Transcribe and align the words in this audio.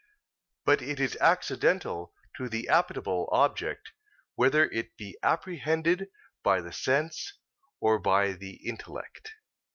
But 0.65 0.81
it 0.81 0.99
is 0.99 1.15
accidental 1.21 2.11
to 2.35 2.49
the 2.49 2.67
appetible 2.71 3.29
object 3.31 3.91
whether 4.33 4.65
it 4.65 4.97
be 4.97 5.15
apprehended 5.21 6.07
by 6.41 6.59
the 6.59 6.73
sense 6.73 7.37
or 7.79 7.99
by 7.99 8.31
the 8.31 8.55
intellect. 8.67 9.35